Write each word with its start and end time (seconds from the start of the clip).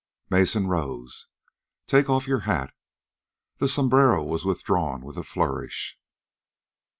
Mason 0.31 0.65
rose. 0.65 1.27
"Take 1.85 2.09
off 2.09 2.25
your 2.25 2.39
hat." 2.39 2.73
The 3.57 3.69
sombrero 3.69 4.23
was 4.23 4.45
withdrawn 4.45 5.01
with 5.03 5.15
a 5.15 5.21
flourish. 5.23 5.99